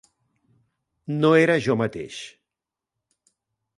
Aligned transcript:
No 1.19 1.31
era 1.41 1.59
jo 1.67 1.77
mateix. 1.85 2.17